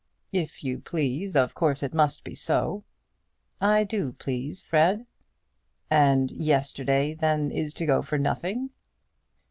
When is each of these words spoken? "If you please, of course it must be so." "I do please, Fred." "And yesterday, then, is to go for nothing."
"If 0.33 0.63
you 0.63 0.79
please, 0.79 1.35
of 1.35 1.53
course 1.53 1.83
it 1.83 1.93
must 1.93 2.23
be 2.23 2.33
so." 2.33 2.83
"I 3.59 3.83
do 3.83 4.13
please, 4.13 4.63
Fred." 4.63 5.05
"And 5.91 6.31
yesterday, 6.31 7.13
then, 7.13 7.51
is 7.51 7.71
to 7.75 7.85
go 7.85 8.01
for 8.01 8.17
nothing." 8.17 8.71